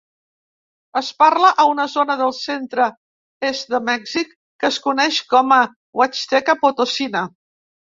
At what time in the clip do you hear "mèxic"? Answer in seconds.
3.91-4.33